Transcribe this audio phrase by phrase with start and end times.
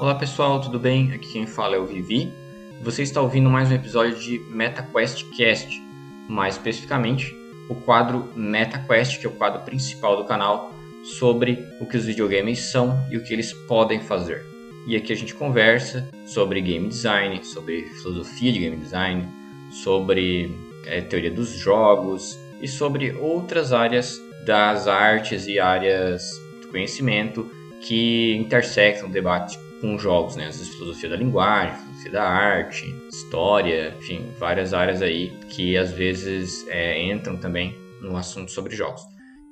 [0.00, 1.12] Olá pessoal, tudo bem?
[1.12, 2.32] Aqui quem fala é o Vivi.
[2.80, 5.78] Você está ouvindo mais um episódio de MetaQuest Cast,
[6.26, 7.36] mais especificamente
[7.68, 10.72] o quadro MetaQuest, que é o quadro principal do canal,
[11.04, 14.42] sobre o que os videogames são e o que eles podem fazer.
[14.86, 19.28] E aqui a gente conversa sobre game design, sobre filosofia de game design,
[19.70, 20.50] sobre
[20.86, 26.22] é, teoria dos jogos e sobre outras áreas das artes e áreas
[26.62, 27.50] do conhecimento
[27.82, 30.46] que intersectam o debate com jogos, né?
[30.46, 36.66] Vezes filosofia da linguagem, filosofia da arte, história, enfim, várias áreas aí que às vezes
[36.68, 39.02] é, entram também no assunto sobre jogos.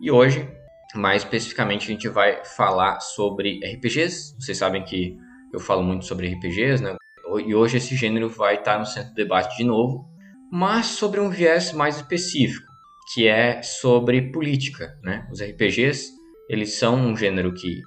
[0.01, 0.49] E hoje,
[0.95, 4.35] mais especificamente, a gente vai falar sobre RPGs.
[4.39, 5.17] Vocês sabem que
[5.53, 6.97] eu falo muito sobre RPGs, né?
[7.45, 10.09] E hoje esse gênero vai estar no centro do debate de novo,
[10.51, 12.67] mas sobre um viés mais específico,
[13.13, 15.27] que é sobre política, né?
[15.31, 16.11] Os RPGs,
[16.49, 17.83] eles são um gênero que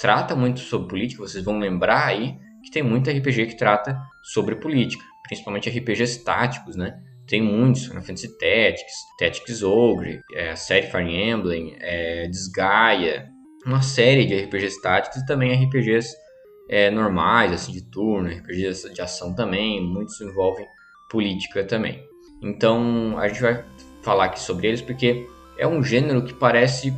[0.00, 4.56] trata muito sobre política, vocês vão lembrar aí que tem muito RPG que trata sobre
[4.56, 6.94] política, principalmente RPGs táticos, né?
[7.26, 13.28] Tem muitos, Final Fantasy Tactics, Tactics Ogre, é, a série Fire Emblem, é, Desgaia,
[13.64, 16.14] uma série de RPGs táticos e também RPGs
[16.68, 20.66] é, normais, assim, de turno, RPGs de ação também, muitos envolvem
[21.08, 22.02] política também.
[22.42, 23.64] Então, a gente vai
[24.02, 25.26] falar aqui sobre eles porque
[25.56, 26.92] é um gênero que parece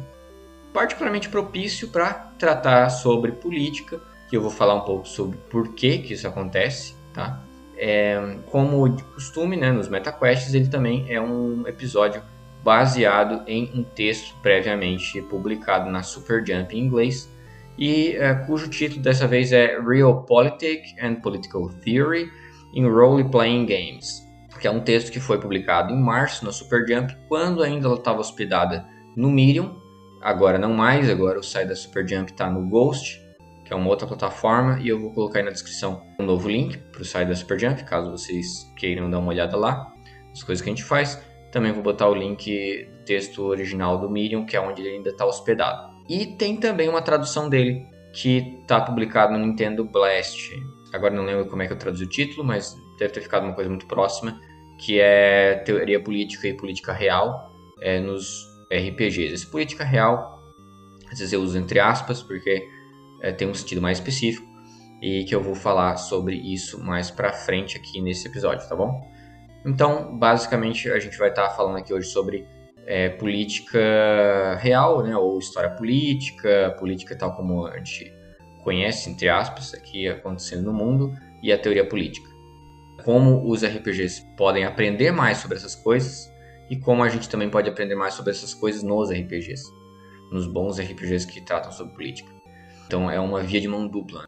[0.75, 5.99] particularmente propício para tratar sobre política, que eu vou falar um pouco sobre por que,
[5.99, 7.41] que isso acontece, tá?
[7.77, 12.21] É, como de costume, né, nos MetaQuests, ele também é um episódio
[12.65, 17.33] baseado em um texto previamente publicado na Superjump em inglês,
[17.79, 22.31] e é, cujo título dessa vez é Real Politics and Political Theory
[22.73, 24.27] in Role Playing Games,
[24.61, 28.19] que é um texto que foi publicado em março na Superjump, quando ainda ela estava
[28.19, 28.85] hospedada
[29.17, 29.84] no Medium,
[30.25, 33.23] agora não mais, agora o site da Superjump está no Ghost,
[33.63, 36.79] que é uma outra plataforma, e eu vou colocar aí na descrição um novo link
[36.79, 39.93] para o site da Superjump, caso vocês queiram dar uma olhada lá,
[40.33, 41.23] as coisas que a gente faz.
[41.53, 45.11] Também vou botar o link do texto original do Medium, que é onde ele ainda
[45.11, 45.95] está hospedado.
[46.09, 50.51] E tem também uma tradução dele, que está publicado no Nintendo Blast.
[50.93, 53.55] Agora não lembro como é que eu traduzi o título, mas deve ter ficado uma
[53.55, 54.41] coisa muito próxima,
[54.79, 59.35] que é Teoria Política e Política Real é, nos RPGs.
[59.35, 60.43] Essa política real,
[61.11, 62.67] às vezes eu uso entre aspas, porque
[63.21, 64.47] é, tem um sentido mais específico
[65.01, 69.01] e que eu vou falar sobre isso mais pra frente aqui nesse episódio, tá bom?
[69.67, 72.47] Então, basicamente, a gente vai estar tá falando aqui hoje sobre
[72.87, 78.13] é, política real, né, ou história política, política tal como a gente
[78.63, 82.29] conhece, entre aspas, aqui acontecendo no mundo, e a teoria política.
[83.05, 86.31] Como os RPGs podem aprender mais sobre essas coisas
[86.71, 89.73] e como a gente também pode aprender mais sobre essas coisas nos RPGs,
[90.31, 92.33] nos bons RPGs que tratam sobre política.
[92.87, 94.27] Então é uma via de mão dupla.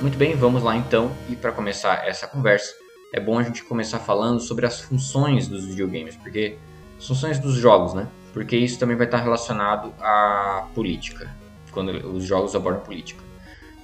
[0.00, 1.10] Muito bem, vamos lá então.
[1.28, 2.72] E para começar essa conversa,
[3.12, 6.56] é bom a gente começar falando sobre as funções dos videogames, porque
[6.96, 8.08] as funções dos jogos, né?
[8.36, 11.34] Porque isso também vai estar relacionado à política,
[11.72, 13.24] quando os jogos abordam política.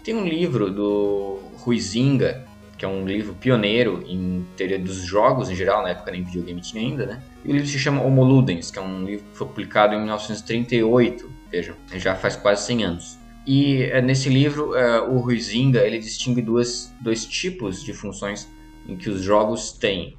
[0.05, 2.45] Tem um livro do Ruizinga,
[2.77, 6.61] que é um livro pioneiro em teoria dos jogos em geral, na época nem videogame
[6.61, 7.23] tinha ainda, né?
[7.43, 10.01] E o livro se chama Homo Ludens, que é um livro que foi publicado em
[10.01, 13.19] 1938, vejam, já faz quase 100 anos.
[13.47, 18.47] E é, nesse livro, é, o Ruizinga ele distingue duas, dois tipos de funções
[18.87, 20.15] em que os jogos têm.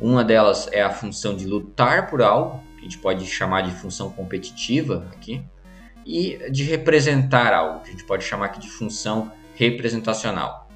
[0.00, 5.06] Uma delas é a função de lutar por algo, gente pode chamar de função competitiva
[5.12, 5.44] aqui,
[6.04, 10.68] e de representar algo, que a gente pode chamar aqui de função representacional.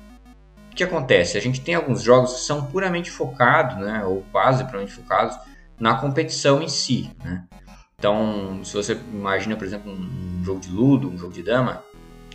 [0.73, 1.39] O que acontece?
[1.39, 5.37] A gente tem alguns jogos que são puramente focados, né, ou quase puramente focados,
[5.79, 7.11] na competição em si.
[7.25, 7.45] Né?
[7.99, 11.83] Então, se você imagina, por exemplo, um jogo de ludo, um jogo de dama,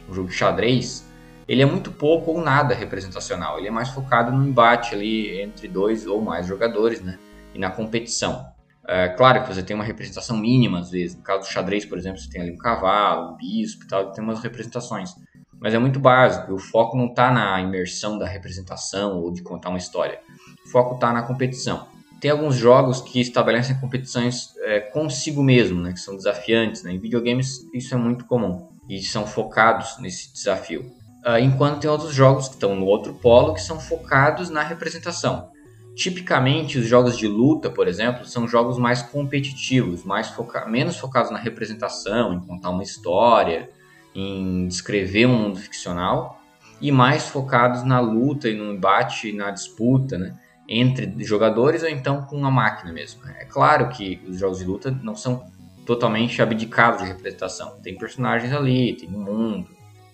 [0.09, 1.05] um jogo de xadrez,
[1.47, 3.57] ele é muito pouco ou nada representacional.
[3.57, 7.19] Ele é mais focado no embate ali entre dois ou mais jogadores, né?
[7.53, 8.54] E na competição.
[8.87, 11.15] É, claro que você tem uma representação mínima às vezes.
[11.15, 14.11] No caso do xadrez, por exemplo, você tem ali um cavalo, um bispo e tal,
[14.11, 15.11] tem umas representações.
[15.59, 16.53] Mas é muito básico.
[16.53, 20.19] O foco não está na imersão da representação ou de contar uma história.
[20.65, 21.87] O foco está na competição.
[22.19, 26.83] Tem alguns jogos que estabelecem competições é, consigo mesmo, né, que são desafiantes.
[26.83, 26.93] Né?
[26.93, 30.91] Em videogames isso é muito comum e são focados nesse desafio.
[31.25, 35.49] Uh, enquanto tem outros jogos que estão no outro polo que são focados na representação.
[35.95, 41.31] Tipicamente, os jogos de luta, por exemplo, são jogos mais competitivos, mais foca menos focados
[41.31, 43.69] na representação, em contar uma história,
[44.13, 46.41] em descrever um mundo ficcional,
[46.81, 50.37] e mais focados na luta e no embate, na disputa, né?
[50.67, 53.21] Entre jogadores ou então com a máquina mesmo.
[53.39, 55.45] É claro que os jogos de luta não são
[55.85, 57.79] totalmente abdicados de representação.
[57.81, 59.69] Tem personagens ali, tem um mundo,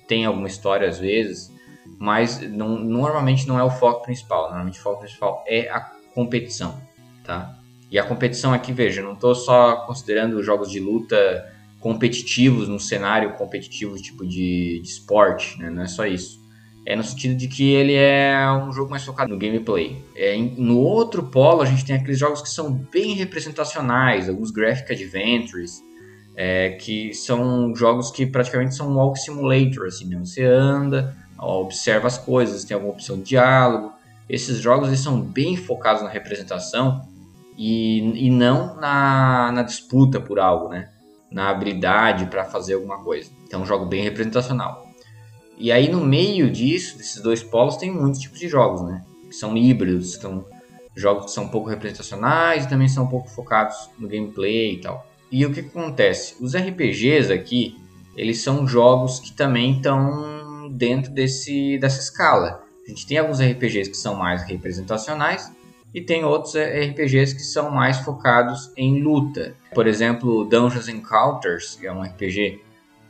[0.07, 1.51] tem alguma história às vezes,
[1.99, 4.43] mas não, normalmente não é o foco principal.
[4.49, 5.79] Normalmente o foco principal é a
[6.13, 6.79] competição,
[7.23, 7.57] tá?
[7.89, 11.45] E a competição aqui, veja, não estou só considerando jogos de luta
[11.79, 15.69] competitivos num cenário competitivo tipo de, de esporte, né?
[15.69, 16.39] Não é só isso.
[16.85, 20.01] É no sentido de que ele é um jogo mais focado no gameplay.
[20.15, 24.91] É, no outro polo, a gente tem aqueles jogos que são bem representacionais, alguns graphic
[24.91, 25.83] adventures,
[26.35, 30.17] é, que são jogos que praticamente são walk simulator, assim, né?
[30.17, 33.93] Você anda, observa as coisas, tem alguma opção de diálogo.
[34.29, 37.05] Esses jogos eles são bem focados na representação
[37.57, 40.89] e, e não na, na disputa por algo, né?
[41.31, 43.29] Na habilidade para fazer alguma coisa.
[43.45, 44.87] Então, é um jogo bem representacional.
[45.57, 49.03] E aí, no meio disso, desses dois polos, tem muitos tipos de jogos, né?
[49.27, 50.45] Que são híbridos, são
[50.95, 54.81] jogos que são um pouco representacionais e também são um pouco focados no gameplay e
[54.81, 55.05] tal.
[55.31, 56.35] E o que, que acontece?
[56.41, 57.77] Os RPGs aqui,
[58.15, 60.40] eles são jogos que também estão
[60.71, 62.63] dentro desse, dessa escala.
[62.85, 65.51] A gente tem alguns RPGs que são mais representacionais
[65.93, 69.55] e tem outros RPGs que são mais focados em luta.
[69.73, 72.61] Por exemplo, Dungeons Encounters, que é um RPG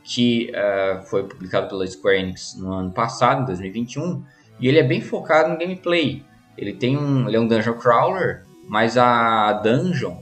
[0.04, 4.24] que uh, foi publicado pela Square Enix no ano passado, em 2021,
[4.60, 6.24] e ele é bem focado no gameplay.
[6.58, 10.18] Ele tem um, ele é um dungeon crawler, mas a dungeon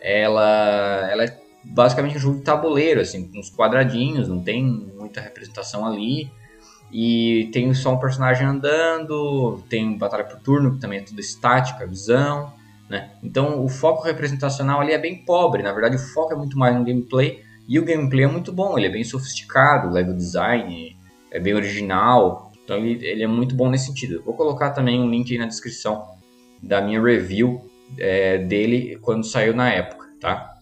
[0.00, 5.20] ela, ela é basicamente um jogo de tabuleiro, assim, com uns quadradinhos, não tem muita
[5.20, 6.30] representação ali.
[6.92, 11.86] E tem só um personagem andando, tem batalha por turno, que também é tudo estática,
[11.86, 12.52] visão,
[12.88, 13.10] né?
[13.22, 16.76] Então o foco representacional ali é bem pobre, na verdade o foco é muito mais
[16.76, 20.96] no gameplay, e o gameplay é muito bom, ele é bem sofisticado, level design
[21.30, 24.22] é bem original, então ele, ele é muito bom nesse sentido.
[24.22, 26.14] Vou colocar também um link aí na descrição
[26.62, 30.54] da minha review é, dele quando saiu na época, tá?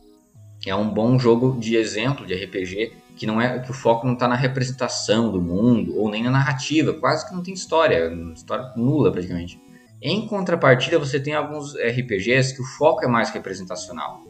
[0.67, 2.93] É um bom jogo de exemplo de RPG
[3.23, 6.31] que não é que o foco não está na representação do mundo ou nem na
[6.33, 9.61] narrativa, quase que não tem história, história nula praticamente.
[10.03, 14.23] Em contrapartida, você tem alguns RPGs que o foco é mais representacional.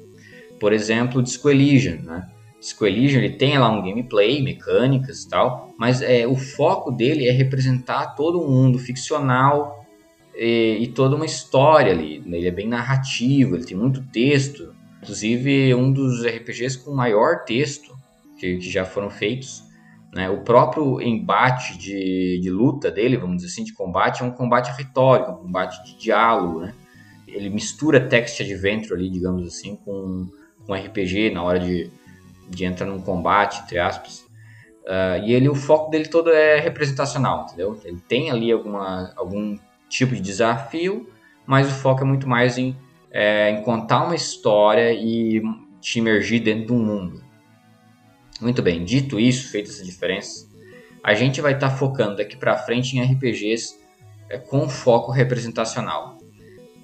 [0.60, 2.28] Por exemplo, Disco Elysium, né?
[2.60, 7.26] Disco Elysium ele tem lá um gameplay, mecânicas e tal, mas é, o foco dele
[7.26, 9.86] é representar todo um mundo ficcional
[10.36, 12.22] e, e toda uma história ali.
[12.26, 14.74] Ele é bem narrativo, ele tem muito texto.
[15.00, 18.01] Inclusive, um dos RPGs com maior texto
[18.42, 19.62] que, que já foram feitos.
[20.12, 20.28] Né?
[20.28, 24.76] O próprio embate de, de luta dele, vamos dizer assim, de combate, é um combate
[24.76, 26.60] retórico, um combate de diálogo.
[26.60, 26.74] Né?
[27.28, 30.26] Ele mistura text adventure ali, digamos assim, com,
[30.66, 31.88] com RPG na hora de,
[32.50, 34.26] de entrar num combate, entre aspas.
[34.82, 37.78] Uh, e ele, o foco dele todo é representacional, entendeu?
[37.84, 39.56] Ele tem ali alguma, algum
[39.88, 41.08] tipo de desafio,
[41.46, 42.76] mas o foco é muito mais em
[43.12, 45.42] é, em contar uma história e
[45.80, 47.31] te imergir dentro de um mundo.
[48.42, 50.50] Muito bem, dito isso, feitas essas diferenças,
[51.02, 53.78] a gente vai estar tá focando daqui para frente em RPGs
[54.28, 56.18] é, com foco representacional.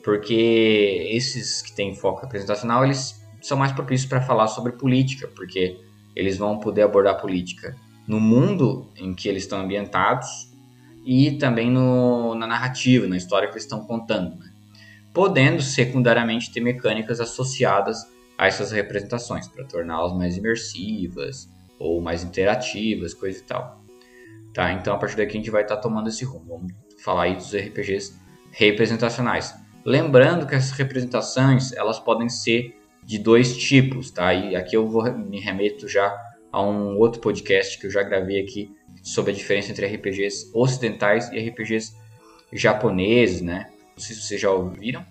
[0.03, 5.79] Porque esses que têm foco representacional, eles são mais propícios para falar sobre política, porque
[6.17, 10.51] eles vão poder abordar política no mundo em que eles estão ambientados
[11.05, 14.37] e também no, na narrativa, na história que eles estão contando.
[14.37, 14.49] Né?
[15.19, 18.07] podendo secundariamente ter mecânicas associadas
[18.39, 23.83] a essas representações para torná-las mais imersivas ou mais interativas, coisa e tal.
[24.55, 24.73] Tá?
[24.73, 26.47] Então a partir daqui a gente vai estar tá tomando esse rumo.
[26.47, 28.15] Vamos falar aí dos RPGs
[28.53, 29.55] representacionais.
[29.85, 34.33] Lembrando que essas representações elas podem ser de dois tipos, tá?
[34.33, 36.17] E aqui eu vou me remeto já
[36.53, 38.71] a um outro podcast que eu já gravei aqui
[39.03, 41.97] sobre a diferença entre RPGs ocidentais e RPGs
[42.53, 43.71] japoneses, né?
[43.97, 45.05] Não sei se vocês já ouviram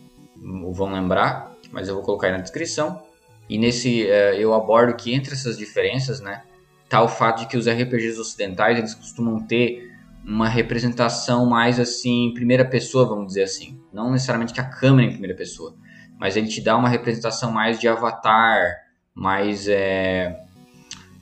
[0.64, 3.07] ou vão lembrar, mas eu vou colocar aí na descrição.
[3.50, 6.44] E nesse uh, eu abordo que entre essas diferenças, né,
[6.90, 9.92] tá o fato de que os RPGs ocidentais eles costumam ter
[10.26, 15.10] uma representação mais assim primeira pessoa, vamos dizer assim, não necessariamente que a câmera é
[15.10, 15.76] em primeira pessoa,
[16.20, 20.38] mas ele te dá uma representação mais de avatar, mais é,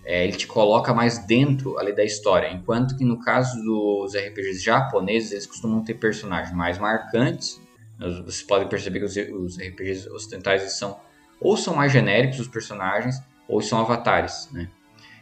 [0.06, 4.64] é, ele te coloca mais dentro ali da história, enquanto que no caso dos RPGs
[4.64, 7.60] japoneses eles costumam ter personagens mais marcantes.
[7.98, 11.00] Vocês podem perceber que os, os RPGs ocidentais são
[11.40, 13.16] ou são mais genéricos os personagens
[13.48, 14.70] ou são avatares, né?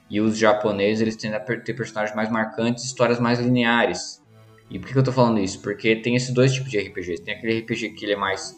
[0.10, 4.22] E os japoneses eles tendem a ter personagens mais marcantes, histórias mais lineares.
[4.70, 5.62] E por que eu estou falando isso?
[5.62, 7.24] Porque tem esses dois tipos de RPGs.
[7.24, 8.56] Tem aquele RPG que ele é mais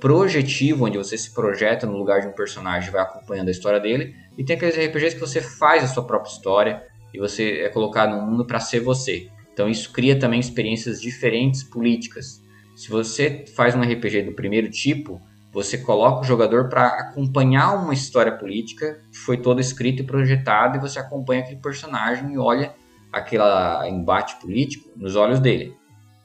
[0.00, 3.80] projetivo, onde você se projeta no lugar de um personagem e vai acompanhando a história
[3.80, 4.14] dele.
[4.36, 6.82] E tem aqueles RPGs que você faz a sua própria história
[7.14, 9.28] e você é colocado no mundo para ser você.
[9.52, 12.42] Então isso cria também experiências diferentes políticas.
[12.74, 15.20] Se você faz um RPG do primeiro tipo,
[15.56, 20.76] você coloca o jogador para acompanhar uma história política que foi toda escrita e projetada
[20.76, 22.74] e você acompanha aquele personagem e olha
[23.10, 23.42] aquele
[23.88, 25.74] embate político nos olhos dele.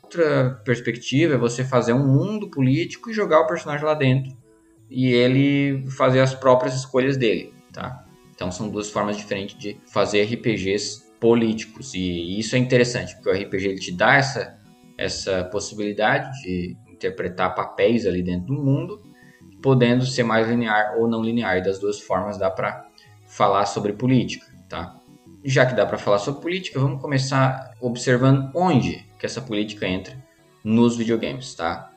[0.03, 4.35] Outra perspectiva é você fazer um mundo político e jogar o personagem lá dentro
[4.89, 8.05] e ele fazer as próprias escolhas dele, tá?
[8.35, 13.33] Então são duas formas diferentes de fazer RPGs políticos e isso é interessante porque o
[13.33, 14.59] RPG ele te dá essa
[14.97, 19.01] essa possibilidade de interpretar papéis ali dentro do mundo,
[19.61, 21.57] podendo ser mais linear ou não linear.
[21.57, 22.85] E das duas formas dá para
[23.25, 24.95] falar sobre política, tá?
[25.43, 30.15] Já que dá para falar sobre política, vamos começar observando onde que essa política entra
[30.63, 31.91] nos videogames, tá?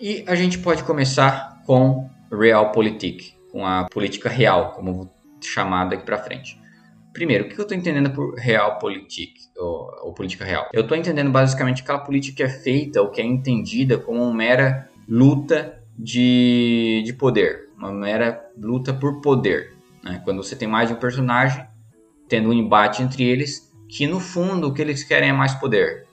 [0.00, 6.04] E a gente pode começar com Realpolitik, com a política real, como vou chamar daqui
[6.04, 6.60] para frente.
[7.12, 10.68] Primeiro, o que eu estou entendendo por realpolitik, ou, ou política real?
[10.72, 14.32] Eu estou entendendo basicamente aquela política que é feita ou que é entendida como uma
[14.32, 19.76] mera luta de, de poder, uma mera luta por poder.
[20.02, 20.20] Né?
[20.24, 21.66] Quando você tem mais de um personagem,
[22.28, 26.06] tendo um embate entre eles, que no fundo o que eles querem é mais poder.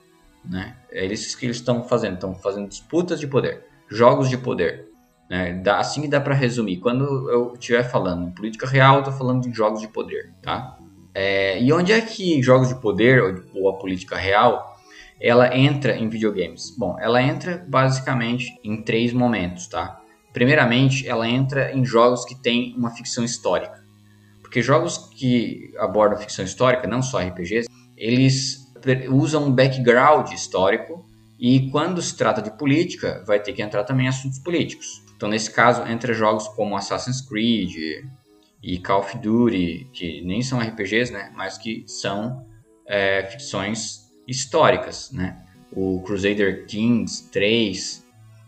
[0.44, 0.76] Né?
[0.90, 4.88] É isso que eles estão fazendo, estão fazendo disputas de poder, jogos de poder.
[5.28, 5.54] Né?
[5.54, 6.78] Dá, assim dá para resumir.
[6.78, 10.76] Quando eu estiver falando em política real, eu estou falando de jogos de poder, tá?
[11.14, 14.69] É, e onde é que jogos de poder ou, ou a política real
[15.20, 16.74] ela entra em videogames?
[16.76, 20.00] Bom, ela entra basicamente em três momentos, tá?
[20.32, 23.84] Primeiramente, ela entra em jogos que têm uma ficção histórica.
[24.40, 28.72] Porque jogos que abordam ficção histórica, não só RPGs, eles
[29.10, 31.04] usam um background histórico
[31.38, 35.02] e quando se trata de política, vai ter que entrar também assuntos políticos.
[35.16, 38.02] Então, nesse caso, entra jogos como Assassin's Creed,
[38.62, 42.46] e Call of Duty, que nem são RPGs, né, mas que são
[42.86, 43.99] é, ficções
[44.30, 45.36] históricas, né?
[45.72, 48.06] O Crusader Kings 3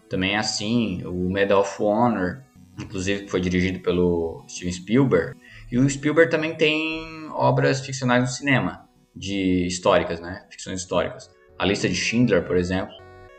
[0.08, 2.42] também é assim, o Medal of Honor,
[2.78, 5.38] inclusive que foi dirigido pelo Steven Spielberg.
[5.70, 10.46] E o Spielberg também tem obras ficcionais no cinema, de históricas, né?
[10.50, 11.30] Ficções históricas.
[11.58, 12.94] A lista de Schindler, por exemplo,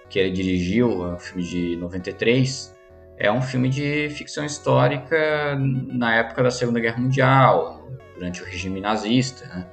[0.09, 2.75] que ele dirigiu, é um filme de 93,
[3.17, 8.81] é um filme de ficção histórica na época da Segunda Guerra Mundial, durante o regime
[8.81, 9.45] nazista.
[9.47, 9.67] Né?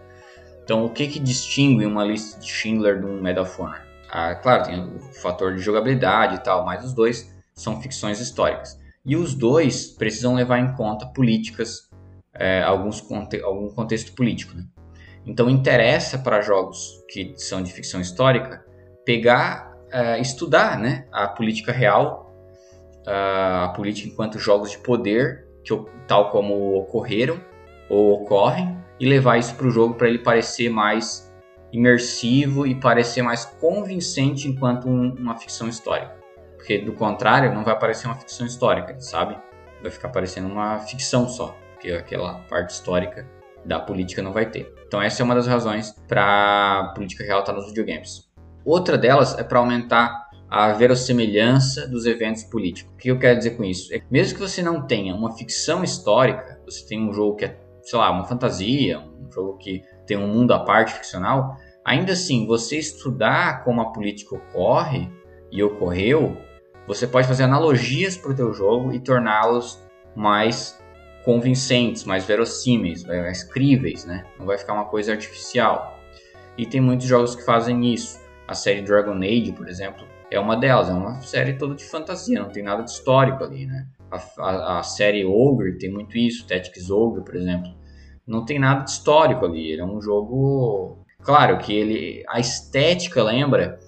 [0.71, 3.83] Então, o que, que distingue uma lista de Schindler de um Medal of Honor?
[4.09, 8.79] Ah, claro, tem o fator de jogabilidade e tal, mas os dois são ficções históricas.
[9.05, 11.91] E os dois precisam levar em conta políticas,
[12.33, 14.57] é, alguns conte algum contexto político.
[14.57, 14.63] Né?
[15.27, 18.65] Então, interessa para jogos que são de ficção histórica
[19.05, 22.33] pegar, é, estudar né, a política real
[23.05, 27.41] a política enquanto jogos de poder, que, tal como ocorreram
[27.89, 31.33] ou ocorrem, e levar isso para o jogo para ele parecer mais
[31.73, 36.15] imersivo e parecer mais convincente enquanto um, uma ficção histórica.
[36.57, 39.39] Porque do contrário, não vai parecer uma ficção histórica, sabe?
[39.81, 43.27] Vai ficar parecendo uma ficção só, porque aquela parte histórica
[43.65, 44.73] da política não vai ter.
[44.87, 48.29] Então essa é uma das razões para a política real estar nos videogames.
[48.65, 52.93] Outra delas é para aumentar a verossimilhança dos eventos políticos.
[52.93, 53.95] O que eu quero dizer com isso?
[53.95, 57.45] É que mesmo que você não tenha uma ficção histórica, você tem um jogo que
[57.45, 57.57] é,
[57.91, 62.47] sei lá, uma fantasia, um jogo que tem um mundo à parte ficcional, ainda assim,
[62.47, 65.11] você estudar como a política ocorre
[65.51, 66.37] e ocorreu,
[66.87, 69.83] você pode fazer analogias para o teu jogo e torná-los
[70.15, 70.81] mais
[71.25, 74.25] convincentes, mais verossímeis, mais críveis, né?
[74.39, 75.99] Não vai ficar uma coisa artificial.
[76.57, 78.21] E tem muitos jogos que fazem isso.
[78.47, 80.89] A série Dragon Age, por exemplo, é uma delas.
[80.89, 83.87] É uma série toda de fantasia, não tem nada de histórico ali, né?
[84.11, 87.80] A, a, a série Ogre tem muito isso, Tactics Ogre, por exemplo.
[88.31, 89.73] Não tem nada de histórico ali.
[89.73, 90.99] Ele é um jogo.
[91.23, 92.25] Claro que ele.
[92.29, 93.79] A estética lembra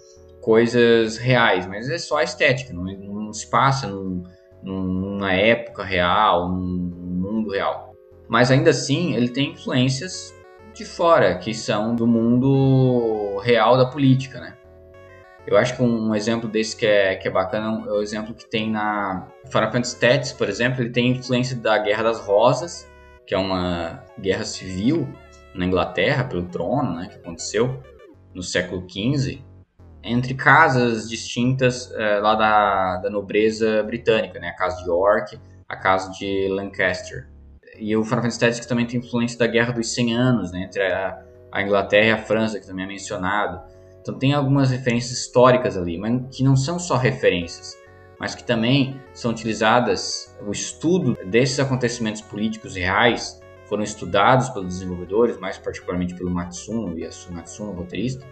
[0.40, 4.24] coisas reais, mas é só a estética, não, não se passa num,
[4.60, 7.94] numa época real, num mundo real.
[8.28, 10.34] Mas ainda assim, ele tem influências
[10.74, 14.56] de fora, que são do mundo real da política, né?
[15.46, 18.48] Eu acho que um exemplo desse que é, que é bacana é o exemplo que
[18.48, 22.88] tem na Final Fantasy Tactics, por exemplo, ele tem influência da Guerra das Rosas,
[23.26, 25.08] que é uma guerra civil
[25.54, 27.82] na Inglaterra pelo trono, né, que aconteceu
[28.34, 29.42] no século XV,
[30.02, 35.38] entre casas distintas é, lá da, da nobreza britânica, né, a casa de York,
[35.68, 37.28] a casa de Lancaster.
[37.78, 40.82] E o Final Fantasy Tactics também tem influência da Guerra dos 100 Anos, né, entre
[40.82, 43.62] a, a Inglaterra e a França, que também é mencionado.
[44.00, 47.76] Então tem algumas referências históricas ali, mas que não são só referências,
[48.22, 55.40] mas que também são utilizadas, o estudo desses acontecimentos políticos reais foram estudados pelos desenvolvedores,
[55.40, 58.24] mais particularmente pelo Matsuno e a Matsuno, roteirista,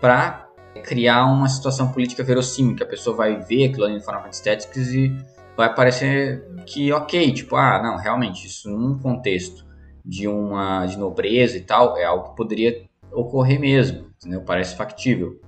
[0.00, 0.50] para
[0.82, 4.42] criar uma situação política verossímil, que a pessoa vai ver aquilo ali no Final Fantasy
[4.42, 5.16] Tactics e
[5.56, 9.64] vai parecer que ok, tipo, ah, não, realmente, isso num contexto
[10.04, 14.40] de uma de nobreza e tal, é algo que poderia ocorrer mesmo, entendeu?
[14.40, 15.40] Parece factível.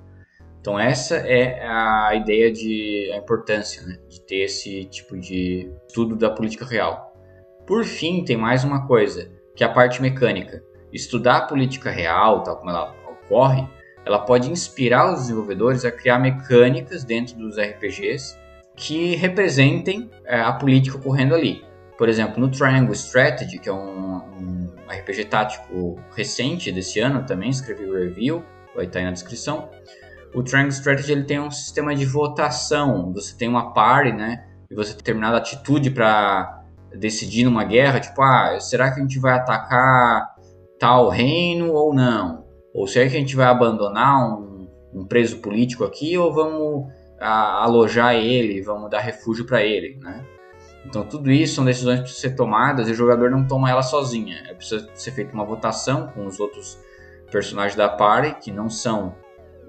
[0.60, 6.14] Então essa é a ideia de a importância né, de ter esse tipo de estudo
[6.16, 7.14] da política real.
[7.66, 10.62] Por fim, tem mais uma coisa, que é a parte mecânica.
[10.92, 13.66] Estudar a política real, tal como ela ocorre,
[14.04, 18.38] ela pode inspirar os desenvolvedores a criar mecânicas dentro dos RPGs
[18.74, 21.64] que representem é, a política ocorrendo ali.
[21.98, 27.50] Por exemplo, no Triangle Strategy, que é um, um RPG tático recente desse ano também,
[27.50, 28.42] escrevi o review,
[28.74, 29.68] vai estar aí na descrição.
[30.34, 33.12] O Triangle Strategy ele tem um sistema de votação.
[33.12, 34.44] Você tem uma party, né?
[34.70, 36.64] E você tem determinada atitude para
[36.96, 40.34] decidir numa guerra, tipo, ah, será que a gente vai atacar
[40.78, 42.44] tal reino ou não?
[42.74, 46.88] Ou será que a gente vai abandonar um, um preso político aqui ou vamos
[47.20, 50.24] a, alojar ele, vamos dar refúgio para ele, né?
[50.86, 53.82] Então tudo isso são decisões que precisam ser tomadas e o jogador não toma ela
[53.82, 54.42] sozinha.
[54.48, 56.78] É preciso ser feita uma votação com os outros
[57.30, 59.14] personagens da party que não são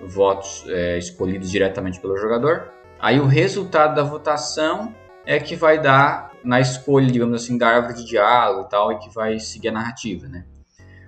[0.04, 2.70] votos é, escolhidos diretamente pelo jogador.
[3.00, 4.94] Aí o resultado da votação
[5.26, 9.00] é que vai dar na escolha, digamos assim, da árvore de diálogo e tal, e
[9.00, 10.46] que vai seguir a narrativa, né?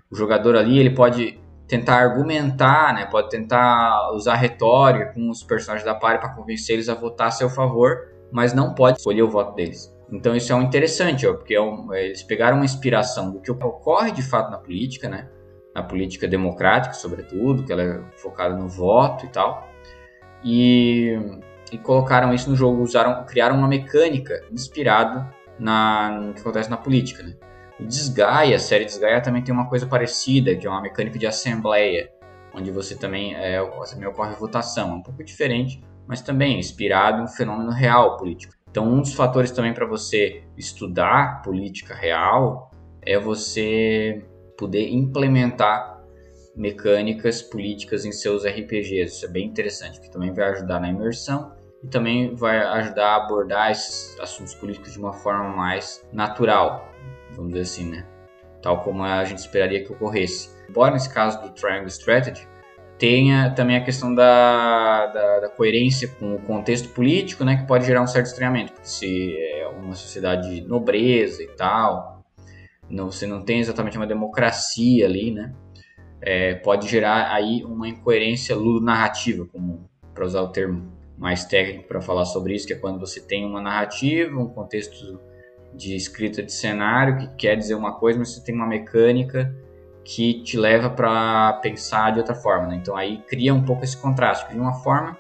[0.10, 3.06] O jogador ali, ele pode tentar argumentar, né?
[3.06, 7.32] Pode tentar usar retórica com os personagens da party para convencer eles a votar a
[7.32, 9.92] seu favor, mas não pode escolher o voto deles.
[10.12, 13.52] Então isso é um interessante, ó, porque é um, eles pegaram uma inspiração do que
[13.52, 15.28] ocorre de fato na política, né?
[15.76, 19.68] Na política democrática, sobretudo, que ela é focada no voto e tal,
[20.44, 21.18] e,
[21.72, 26.78] e colocaram isso no jogo, usaram, criaram uma mecânica inspirada na, no que acontece na
[26.78, 27.36] política, né?
[27.80, 31.26] O Desgaia, a série Desgaia também tem uma coisa parecida, que é uma mecânica de
[31.26, 32.12] assembleia,
[32.54, 33.60] onde você também, é,
[33.90, 34.92] também ocorre votação.
[34.92, 38.54] É um pouco diferente, mas também inspirado em um fenômeno real político.
[38.70, 44.24] Então, um dos fatores também para você estudar política real é você
[44.64, 46.02] poder implementar
[46.56, 49.16] mecânicas políticas em seus RPGs.
[49.16, 51.52] Isso é bem interessante, porque também vai ajudar na imersão
[51.84, 56.90] e também vai ajudar a abordar esses assuntos políticos de uma forma mais natural,
[57.32, 58.06] vamos dizer assim, né?
[58.62, 60.50] Tal como a gente esperaria que ocorresse.
[60.70, 62.48] Embora nesse caso do Triangle Strategy
[62.98, 67.86] tenha também a questão da, da, da, coerência com o contexto político, né, que pode
[67.86, 72.13] gerar um certo estranhamento, porque se é uma sociedade de nobreza e tal,
[72.90, 75.54] não, você não tem exatamente uma democracia ali, né,
[76.22, 82.02] é, pode gerar aí uma incoerência narrativa, como para usar o termo mais técnico para
[82.02, 85.20] falar sobre isso, que é quando você tem uma narrativa, um contexto
[85.74, 89.54] de escrita de cenário que quer dizer uma coisa, mas você tem uma mecânica
[90.04, 92.68] que te leva para pensar de outra forma.
[92.68, 92.76] Né?
[92.76, 94.52] Então aí cria um pouco esse contraste.
[94.52, 95.18] De uma forma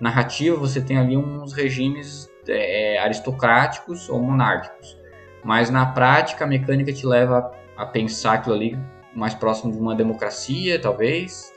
[0.00, 4.98] narrativa, você tem ali uns regimes é, aristocráticos ou monárquicos,
[5.44, 8.78] mas na prática a mecânica te leva a pensar aquilo ali
[9.14, 11.52] mais próximo de uma democracia, talvez.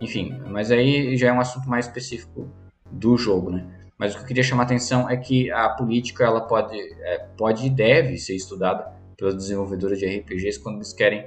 [0.00, 2.48] Enfim, mas aí já é um assunto mais específico
[2.90, 3.66] do jogo, né?
[3.98, 7.18] Mas o que eu queria chamar a atenção é que a política ela pode, é,
[7.36, 11.26] pode e deve ser estudada pelos desenvolvedores de RPGs quando eles querem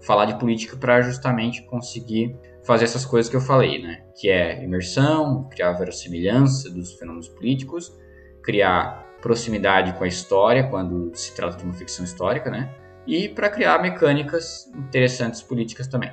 [0.00, 4.04] falar de política para justamente conseguir fazer essas coisas que eu falei, né?
[4.14, 7.92] Que é imersão, criar verossimilhança dos fenômenos políticos,
[8.40, 12.74] criar proximidade com a história quando se trata de uma ficção histórica, né?
[13.06, 16.12] E para criar mecânicas interessantes políticas também.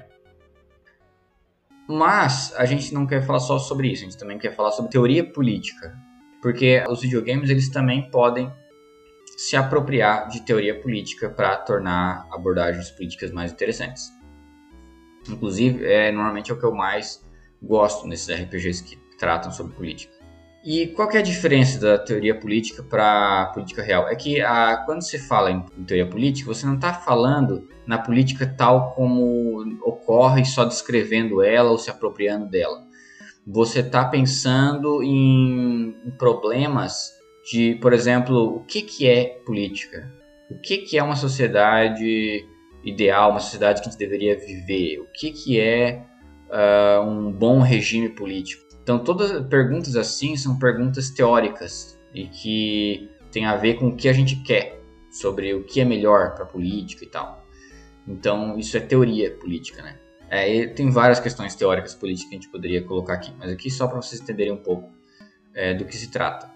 [1.88, 4.92] Mas a gente não quer falar só sobre isso, a gente também quer falar sobre
[4.92, 5.98] teoria política,
[6.40, 8.52] porque os videogames eles também podem
[9.36, 14.12] se apropriar de teoria política para tornar abordagens políticas mais interessantes.
[15.28, 17.26] Inclusive, é normalmente é o que eu mais
[17.62, 20.19] gosto nesses RPGs que tratam sobre política.
[20.72, 24.08] E qual é a diferença da teoria política para a política real?
[24.08, 27.98] É que a, ah, quando se fala em, teoria política, você não está falando na
[27.98, 32.84] política tal como ocorre só descrevendo ela ou se apropriando dela.
[33.48, 37.14] Você está pensando em, em, problemas
[37.52, 40.08] de, por exemplo, o que, que é política?
[40.52, 42.46] O que, que é uma sociedade
[42.84, 45.00] ideal, uma sociedade que a gente deveria viver?
[45.00, 46.06] O que, que é
[46.48, 48.69] uh, um bom regime político?
[48.90, 54.10] Então, todas perguntas assim são perguntas teóricas e que tem a ver com o que
[54.10, 57.46] a gente quer sobre o que é melhor para a política e tal.
[58.08, 60.00] Então, isso é teoria política, né?
[60.28, 63.88] É, tem várias questões teóricas políticas que a gente poderia colocar aqui, mas aqui só
[63.88, 64.92] para vocês entenderem um pouco
[65.54, 66.52] é, do que se trata.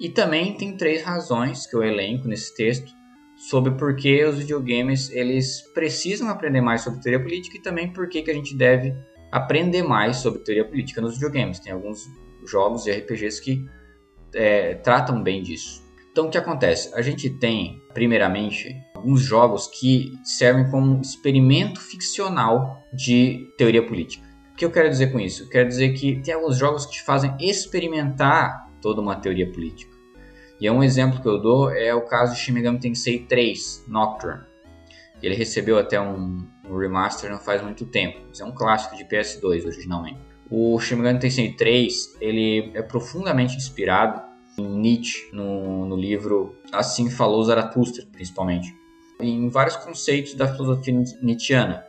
[0.00, 2.90] E também tem três razões que eu elenco nesse texto
[3.36, 8.08] sobre por que os videogames eles precisam aprender mais sobre teoria política e também por
[8.08, 8.96] que, que a gente deve
[9.34, 11.58] aprender mais sobre teoria política nos videogames.
[11.58, 12.08] Tem alguns
[12.46, 13.66] jogos e RPGs que
[14.32, 15.82] é, tratam bem disso.
[16.12, 16.94] Então, o que acontece?
[16.94, 24.24] A gente tem, primeiramente, alguns jogos que servem como experimento ficcional de teoria política.
[24.52, 25.42] O que eu quero dizer com isso?
[25.42, 29.92] Eu quero dizer que tem alguns jogos que te fazem experimentar toda uma teoria política.
[30.60, 33.86] E é um exemplo que eu dou é o caso de Shin Megami Tensei 3
[33.88, 34.44] Nocturne.
[35.20, 38.20] Ele recebeu até um, um remaster não faz muito tempo.
[38.32, 40.20] Isso é um clássico de PS2 originalmente.
[40.50, 44.22] O Shin Megami Tensei 3 ele é profundamente inspirado
[44.58, 48.74] em Nietzsche no, no livro Assim Falou Zaratustra, principalmente,
[49.20, 51.84] em vários conceitos da filosofia nietzschiana.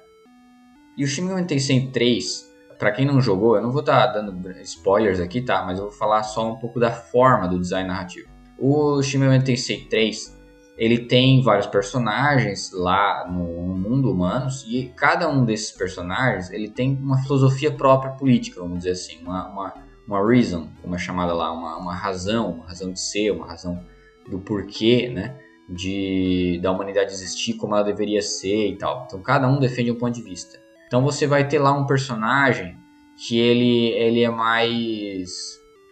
[0.98, 4.22] E o Shin Megami Tensei 3, para quem não jogou, eu não vou estar tá
[4.22, 5.64] dando spoilers aqui, tá?
[5.64, 8.30] Mas eu vou falar só um pouco da forma do design narrativo.
[8.58, 10.35] O Shin Megami Tensei 3
[10.78, 16.98] ele tem vários personagens lá no, mundo humanos e cada um desses personagens ele tem
[17.02, 19.74] uma filosofia própria política, vamos dizer assim, uma, uma,
[20.08, 23.80] uma reason, como é chamada lá, uma, uma razão, uma razão de ser, uma razão
[24.30, 25.38] do porquê, né,
[25.70, 29.06] de da humanidade existir como ela deveria ser e tal.
[29.06, 30.60] Então cada um defende um ponto de vista.
[30.88, 32.78] Então você vai ter lá um personagem
[33.16, 35.30] que ele ele é mais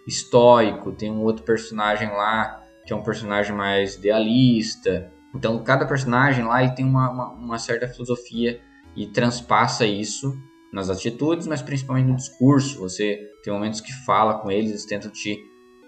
[0.08, 5.12] estoico, tem um outro personagem lá que é um personagem mais idealista.
[5.36, 8.62] Então, cada personagem lá tem uma, uma, uma certa filosofia
[8.96, 10.38] e transpassa isso
[10.72, 12.80] nas atitudes, mas principalmente no discurso.
[12.80, 15.38] Você tem momentos que fala com eles, eles tentam te,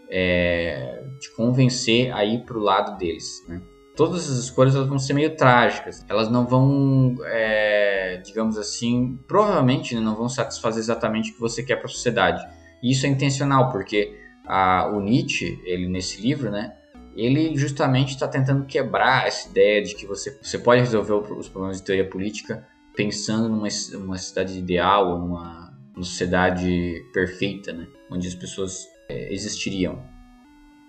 [0.10, 3.43] é, te convencer a ir para o lado deles.
[3.47, 3.62] Né?
[3.95, 6.05] Todas as escolhas elas vão ser meio trágicas.
[6.10, 11.63] Elas não vão, é, digamos assim, provavelmente né, não vão satisfazer exatamente o que você
[11.63, 12.45] quer para a sociedade.
[12.84, 16.75] E isso é intencional, porque a, o Nietzsche, ele nesse livro, né,
[17.15, 21.78] ele justamente está tentando quebrar essa ideia de que você, você pode resolver os problemas
[21.78, 27.88] de teoria política pensando numa, numa cidade ideal numa, numa sociedade perfeita, né?
[28.12, 30.04] onde as pessoas é, existiriam.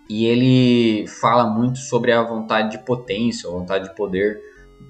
[0.09, 4.41] E ele fala muito sobre a vontade de potência, a vontade de poder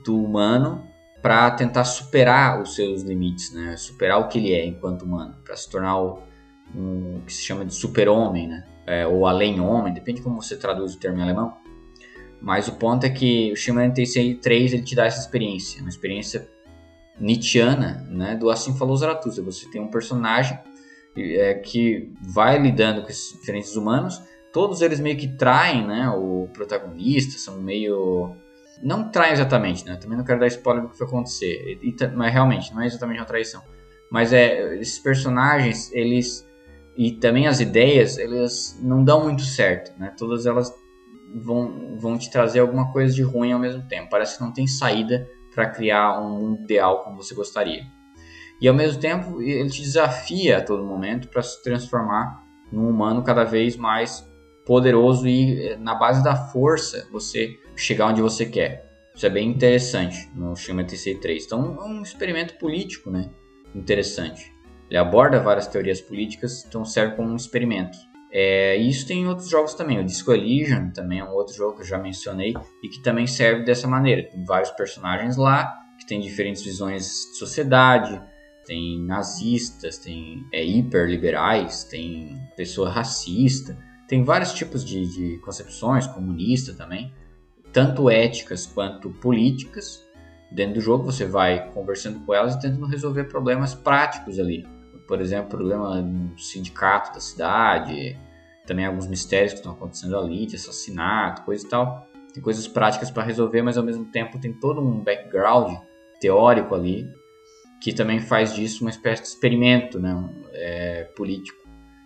[0.05, 0.87] do humano
[1.23, 3.77] para tentar superar os seus limites, né?
[3.77, 6.23] superar o que ele é enquanto humano, para se tornar o,
[6.75, 8.65] um, o que se chama de super-homem, né?
[8.87, 11.57] É, ou além-homem, depende de como você traduz o termo em alemão.
[12.41, 15.89] Mas o ponto é que o Shin Tensei 3 ele te dá essa experiência, uma
[15.89, 16.49] experiência
[17.19, 19.43] Nietzscheana, né, do Assim Falou Zaratustra.
[19.43, 20.59] Você tem um personagem
[21.17, 24.23] é, que vai lidando com esses diferentes humanos,
[24.53, 28.37] todos eles meio que traem, né, o protagonista, são meio
[28.83, 29.97] não traem exatamente, né?
[29.97, 33.19] Também não quero dar spoiler do que vai acontecer, e, mas realmente não é exatamente
[33.19, 33.63] uma traição.
[34.11, 36.46] Mas é esses personagens, eles
[36.97, 40.15] e também as ideias, elas não dão muito certo, né?
[40.17, 40.73] Todas elas
[41.35, 44.09] vão, vão te trazer alguma coisa de ruim ao mesmo tempo.
[44.11, 47.83] Parece que não tem saída para criar um mundo ideal como você gostaria.
[48.61, 53.23] E ao mesmo tempo, ele te desafia a todo momento para se transformar num humano
[53.23, 54.27] cada vez mais
[54.65, 58.87] poderoso e eh, na base da força você chegar onde você quer.
[59.15, 61.45] Isso é bem interessante no Shin TC 3.
[61.45, 63.31] Então, é um experimento político, né?
[63.75, 64.56] Interessante.
[64.89, 67.99] Ele aborda várias teorias políticas, então serve como um experimento.
[68.31, 69.99] É, isso tem em outros jogos também.
[69.99, 73.27] O Disco Elysium também é um outro jogo que eu já mencionei e que também
[73.27, 74.23] serve dessa maneira.
[74.25, 78.21] Tem vários personagens lá que têm diferentes visões de sociedade.
[78.65, 83.77] Tem nazistas, tem é, hiperliberais, tem pessoa racista.
[84.09, 87.13] Tem vários tipos de, de concepções, comunista também,
[87.73, 90.05] tanto éticas quanto políticas.
[90.53, 94.76] Dentro do jogo você vai conversando com elas e tentando resolver problemas práticos ali
[95.07, 98.19] por exemplo, problema no sindicato da cidade,
[98.67, 102.07] também alguns mistérios que estão acontecendo ali, de assassinato, coisa e tal.
[102.35, 105.79] Tem coisas práticas para resolver, mas ao mesmo tempo tem todo um background
[106.21, 107.09] teórico ali
[107.81, 111.59] que também faz disso uma espécie de experimento né, é, político,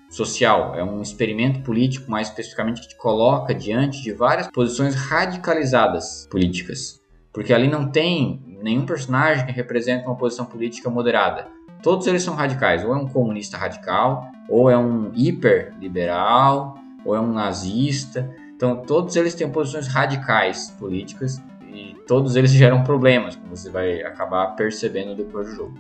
[0.09, 0.75] social.
[0.75, 7.01] É um experimento político, mais especificamente, que te coloca diante de várias posições radicalizadas políticas.
[7.33, 11.47] Porque ali não tem nenhum personagem que representa uma posição política moderada
[11.83, 12.85] todos eles são radicais.
[12.85, 18.31] Ou é um comunista radical, ou é um hiperliberal, ou é um nazista.
[18.55, 24.03] Então, todos eles têm posições radicais políticas e todos eles geram problemas, como você vai
[24.03, 25.75] acabar percebendo depois do jogo.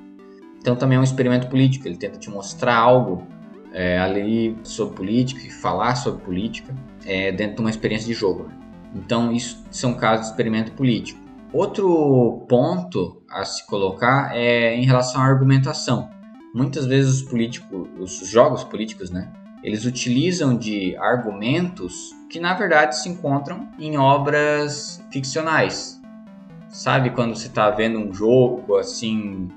[0.58, 1.86] Então, também é um experimento político.
[1.86, 3.26] Ele tenta te mostrar algo
[3.72, 6.74] é, ali sobre política e falar sobre política
[7.06, 8.44] é, dentro de uma experiência de jogo.
[8.44, 8.54] Né?
[8.94, 11.20] Então, isso são casos de experimento político.
[11.52, 16.08] Outro ponto a se colocar é em relação à argumentação.
[16.54, 19.32] Muitas vezes os políticos, os jogos políticos, né,
[19.62, 26.00] eles utilizam de argumentos que na verdade se encontram em obras ficcionais.
[26.68, 29.48] Sabe quando você está vendo um jogo assim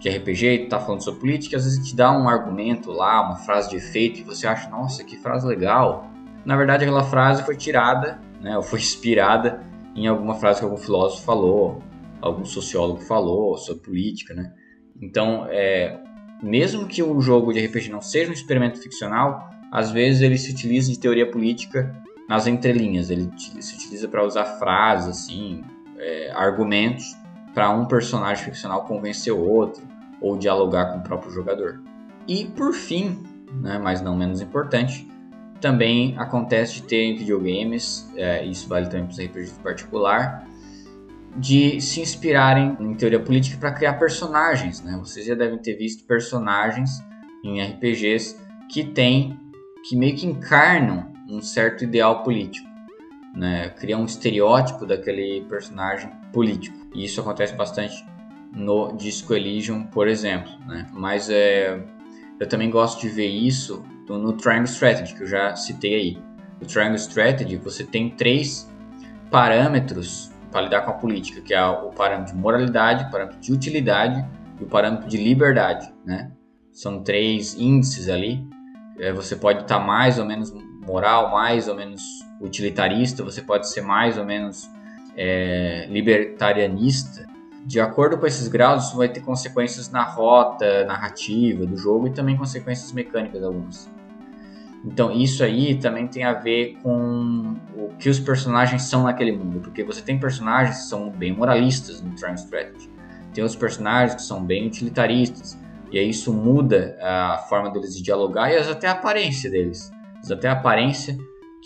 [0.00, 3.36] de RPG e tá falando sobre política, às vezes te dá um argumento lá, uma
[3.36, 6.10] frase de efeito, e você acha, nossa, que frase legal.
[6.44, 9.64] Na verdade, aquela frase foi tirada, né, ou foi inspirada
[9.96, 11.82] em alguma frase que algum filósofo falou,
[12.20, 14.52] algum sociólogo falou sobre política, né?
[15.00, 15.98] Então, é,
[16.42, 20.52] mesmo que o jogo de RPG não seja um experimento ficcional, às vezes ele se
[20.52, 21.94] utiliza de teoria política
[22.28, 23.10] nas entrelinhas.
[23.10, 25.64] Ele se utiliza para usar frases, assim,
[25.98, 27.16] é, argumentos
[27.54, 29.82] para um personagem ficcional convencer o outro
[30.20, 31.80] ou dialogar com o próprio jogador.
[32.28, 33.22] E por fim,
[33.62, 35.08] né, mas não menos importante,
[35.60, 40.46] também acontece de ter em videogames, é, isso vale também para os RPGs particular,
[41.36, 44.82] de se inspirarem em teoria política para criar personagens.
[44.82, 44.96] Né?
[44.98, 46.90] Vocês já devem ter visto personagens
[47.44, 48.36] em RPGs
[48.70, 49.38] que têm,
[49.86, 52.66] que meio que encarnam um certo ideal político.
[53.34, 53.68] Né?
[53.70, 56.76] Criam um estereótipo daquele personagem político.
[56.94, 58.04] E isso acontece bastante
[58.52, 60.50] no Disco Elysium, por exemplo.
[60.66, 60.86] Né?
[60.94, 61.78] Mas é,
[62.40, 66.18] eu também gosto de ver isso no Triangle Strategy, que eu já citei aí.
[66.60, 68.70] No Triangle Strategy, você tem três
[69.30, 73.52] parâmetros para lidar com a política, que é o parâmetro de moralidade, o parâmetro de
[73.52, 74.24] utilidade
[74.60, 75.92] e o parâmetro de liberdade.
[76.04, 76.30] Né?
[76.72, 78.46] São três índices ali.
[78.98, 80.52] É, você pode estar mais ou menos
[80.86, 82.02] moral, mais ou menos
[82.40, 84.70] utilitarista, você pode ser mais ou menos
[85.16, 87.25] é, libertarianista,
[87.66, 92.10] de acordo com esses graus, isso vai ter consequências na rota narrativa do jogo e
[92.10, 93.90] também consequências mecânicas algumas.
[94.84, 99.58] Então isso aí também tem a ver com o que os personagens são naquele mundo,
[99.58, 102.88] porque você tem personagens que são bem moralistas no Triumph Strategy,
[103.34, 105.58] tem outros personagens que são bem utilitaristas,
[105.90, 109.90] e aí isso muda a forma deles de dialogar e até a aparência deles.
[110.30, 111.16] Até a aparência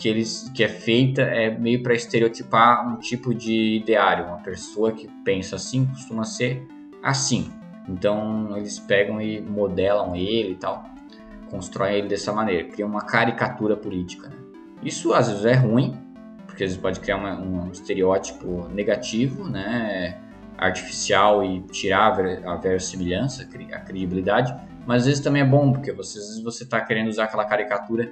[0.01, 4.91] que eles que é feita é meio para estereotipar um tipo de ideário, uma pessoa
[4.91, 6.67] que pensa assim costuma ser
[7.03, 7.51] assim.
[7.87, 10.83] Então eles pegam e modelam ele e tal,
[11.51, 14.27] constroem ele dessa maneira, criam uma caricatura política.
[14.27, 14.35] Né?
[14.81, 15.95] Isso às vezes é ruim,
[16.47, 20.19] porque às vezes pode criar uma, um estereótipo negativo, né,
[20.57, 24.51] artificial e tirar a verossimilhança, a credibilidade,
[24.85, 27.45] mas às vezes também é bom, porque você, às vezes você está querendo usar aquela
[27.45, 28.09] caricatura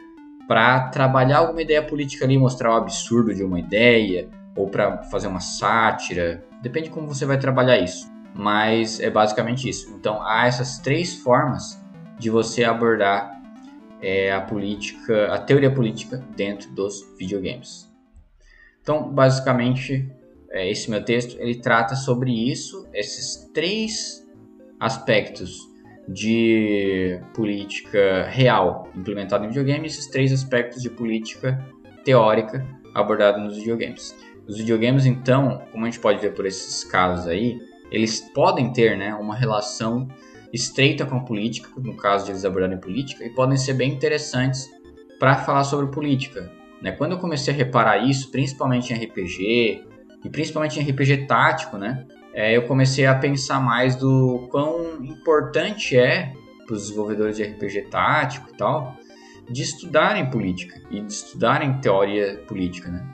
[0.49, 5.27] para trabalhar alguma ideia política ali, mostrar o absurdo de uma ideia, ou para fazer
[5.27, 6.43] uma sátira.
[6.59, 8.11] Depende como você vai trabalhar isso.
[8.33, 9.95] Mas é basicamente isso.
[9.95, 11.79] Então há essas três formas
[12.17, 13.39] de você abordar
[14.01, 17.87] é, a política, a teoria política dentro dos videogames.
[18.81, 20.11] Então, basicamente,
[20.49, 24.27] é, esse meu texto ele trata sobre isso, esses três
[24.79, 25.68] aspectos
[26.11, 31.63] de política real implementada em videogames esses três aspectos de política
[32.03, 34.15] teórica abordada nos videogames.
[34.47, 37.59] Os videogames, então, como a gente pode ver por esses casos aí,
[37.91, 40.07] eles podem ter né, uma relação
[40.51, 44.67] estreita com a política, no caso de eles abordarem política, e podem ser bem interessantes
[45.19, 46.51] para falar sobre política.
[46.81, 46.91] Né?
[46.93, 49.85] Quando eu comecei a reparar isso, principalmente em RPG,
[50.23, 52.05] e principalmente em RPG tático, né?
[52.33, 56.33] É, eu comecei a pensar mais do quão importante é
[56.65, 58.95] para os desenvolvedores de RPG tático e tal
[59.49, 63.05] de estudarem política e de estudarem teoria política, né?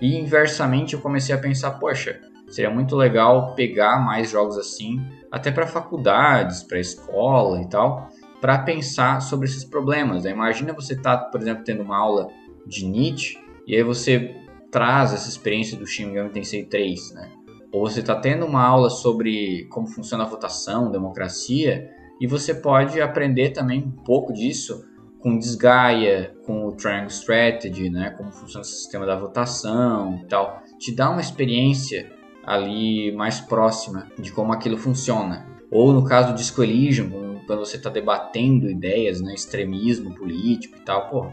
[0.00, 5.00] E inversamente eu comecei a pensar, poxa, seria muito legal pegar mais jogos assim,
[5.30, 8.08] até para faculdades, para escola e tal,
[8.40, 10.24] para pensar sobre esses problemas.
[10.24, 10.32] Né?
[10.32, 12.28] Imagina você tá, por exemplo, tendo uma aula
[12.66, 14.34] de Nietzsche e aí você
[14.72, 17.30] traz essa experiência do Shin Megami Tensei 3, né?
[17.72, 23.00] Ou você está tendo uma aula sobre como funciona a votação, democracia, e você pode
[23.00, 24.84] aprender também um pouco disso
[25.18, 30.62] com Desgaia, com o Triangle Strategy, né, como funciona o sistema da votação e tal.
[30.78, 32.12] Te dá uma experiência
[32.44, 35.46] ali mais próxima de como aquilo funciona.
[35.70, 40.80] Ou no caso do Disco Elysium, quando você está debatendo ideias, né, extremismo político e
[40.80, 41.26] tal, pô,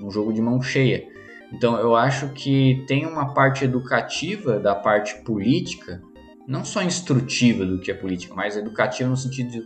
[0.00, 1.08] um jogo de mão cheia.
[1.52, 6.00] Então eu acho que tem uma parte educativa da parte política,
[6.46, 9.64] não só instrutiva do que é política, mas educativa no sentido de,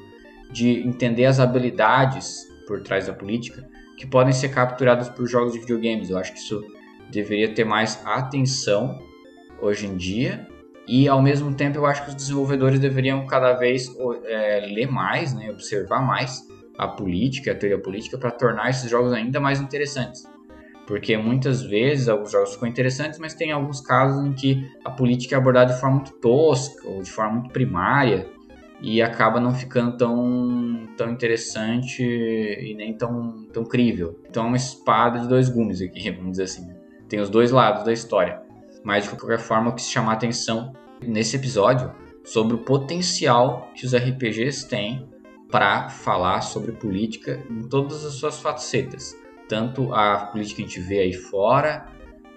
[0.51, 5.61] de entender as habilidades por trás da política que podem ser capturadas por jogos de
[5.61, 6.11] videogames.
[6.11, 6.63] Eu acho que isso
[7.11, 8.99] deveria ter mais atenção
[9.61, 10.49] hoje em dia
[10.87, 13.91] e ao mesmo tempo eu acho que os desenvolvedores deveriam cada vez
[14.25, 19.13] é, ler mais, né, observar mais a política, a teoria política para tornar esses jogos
[19.13, 20.25] ainda mais interessantes.
[20.87, 25.35] Porque muitas vezes alguns jogos ficam interessantes, mas tem alguns casos em que a política
[25.35, 28.29] é abordada de forma muito tosca ou de forma muito primária
[28.81, 34.21] e acaba não ficando tão, tão interessante e nem tão, tão crível.
[34.29, 36.69] Então é uma espada de dois gumes aqui, vamos dizer assim.
[37.09, 38.43] Tem os dois lados da história.
[38.83, 41.91] Mas de qualquer forma, o que se chamar atenção nesse episódio
[42.23, 45.09] sobre o potencial que os RPGs têm
[45.51, 49.17] para falar sobre política em todas as suas facetas,
[49.49, 51.87] tanto a política que a gente vê aí fora,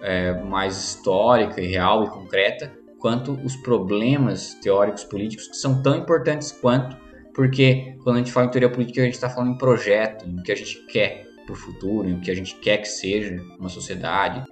[0.01, 5.95] é, mais histórica e real e concreta, quanto os problemas teóricos políticos que são tão
[5.95, 6.97] importantes quanto,
[7.33, 10.39] porque quando a gente fala em teoria política a gente está falando em projeto, em
[10.39, 12.87] o que a gente quer para o futuro, em o que a gente quer que
[12.87, 14.43] seja uma sociedade.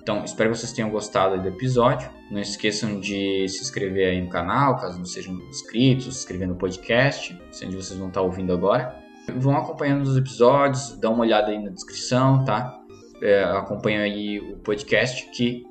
[0.00, 2.10] Então, espero que vocês tenham gostado do episódio.
[2.30, 6.56] Não esqueçam de se inscrever aí no canal, caso não sejam inscritos, se inscrever no
[6.56, 9.03] podcast, onde vocês vão estar ouvindo agora.
[9.36, 12.80] Vão acompanhando os episódios, dá uma olhada aí na descrição, tá?
[13.22, 15.64] É, acompanha aí o podcast que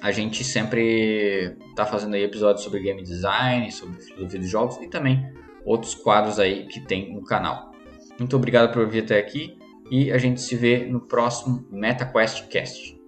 [0.00, 4.88] a gente sempre está fazendo aí episódios sobre game design, sobre filosofia de jogos e
[4.88, 5.32] também
[5.64, 7.72] outros quadros aí que tem no canal.
[8.18, 9.58] Muito obrigado por vir até aqui
[9.90, 12.99] e a gente se vê no próximo MetaQuest Cast.